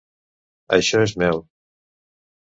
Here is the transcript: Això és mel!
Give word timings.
Això 0.77 1.01
és 1.07 1.13
mel! 1.23 1.43